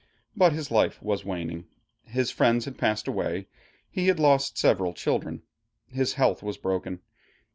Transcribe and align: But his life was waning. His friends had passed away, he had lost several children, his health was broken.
But 0.35 0.51
his 0.53 0.71
life 0.71 0.99
was 1.03 1.23
waning. 1.23 1.65
His 2.05 2.31
friends 2.31 2.65
had 2.65 2.75
passed 2.79 3.07
away, 3.07 3.45
he 3.87 4.07
had 4.07 4.17
lost 4.19 4.57
several 4.57 4.93
children, 4.95 5.43
his 5.85 6.13
health 6.13 6.41
was 6.41 6.57
broken. 6.57 7.01